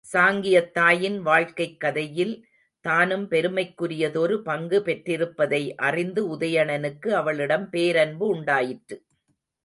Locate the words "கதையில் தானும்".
1.79-3.27